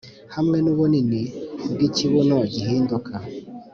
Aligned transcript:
hamwe 0.35 0.57
nubunini 0.63 1.21
bwikibuno 1.71 2.37
gihinduka 2.53 3.13